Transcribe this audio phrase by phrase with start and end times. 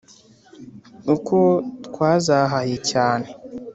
[1.05, 1.37] Kuko
[1.85, 3.27] twazahaye cyane